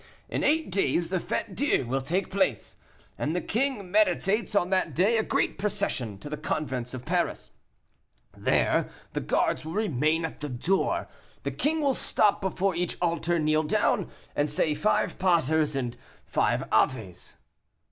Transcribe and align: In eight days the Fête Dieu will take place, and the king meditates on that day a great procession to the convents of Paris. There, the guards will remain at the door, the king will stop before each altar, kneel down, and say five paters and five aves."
In 0.29 0.43
eight 0.43 0.71
days 0.71 1.09
the 1.09 1.19
Fête 1.19 1.55
Dieu 1.55 1.85
will 1.85 2.01
take 2.01 2.31
place, 2.31 2.75
and 3.19 3.35
the 3.35 3.39
king 3.39 3.91
meditates 3.91 4.55
on 4.55 4.71
that 4.71 4.95
day 4.95 5.15
a 5.19 5.23
great 5.23 5.59
procession 5.59 6.17
to 6.17 6.27
the 6.27 6.37
convents 6.37 6.95
of 6.95 7.05
Paris. 7.05 7.51
There, 8.35 8.89
the 9.13 9.19
guards 9.21 9.63
will 9.63 9.73
remain 9.73 10.25
at 10.25 10.39
the 10.39 10.49
door, 10.49 11.07
the 11.43 11.51
king 11.51 11.81
will 11.81 11.93
stop 11.93 12.41
before 12.41 12.73
each 12.73 12.97
altar, 12.99 13.37
kneel 13.37 13.61
down, 13.61 14.09
and 14.35 14.49
say 14.49 14.73
five 14.73 15.19
paters 15.19 15.75
and 15.75 15.95
five 16.25 16.63
aves." 16.73 17.35